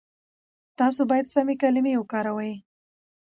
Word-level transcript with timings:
تاسو 0.79 1.01
بايد 1.09 1.25
سمې 1.33 1.55
کلمې 1.61 1.93
وکاروئ. 1.97 2.53